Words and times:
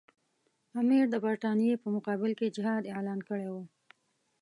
امیر 0.79 1.05
د 1.09 1.15
برټانیې 1.25 1.73
په 1.83 1.87
مقابل 1.95 2.31
کې 2.39 2.53
جهاد 2.55 2.83
اعلان 2.93 3.19
کړی 3.29 3.47
وو. 3.53 3.63